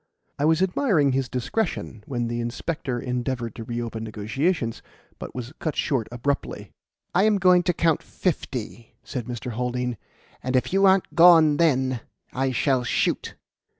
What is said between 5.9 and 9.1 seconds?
abruptly. "I am going to count fifty,"